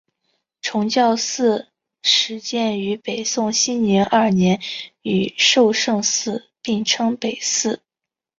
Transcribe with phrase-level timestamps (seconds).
[0.63, 1.67] 崇教寺
[2.01, 4.59] 始建于北宋熙宁二年
[5.03, 7.83] 与寿圣寺并称北寺。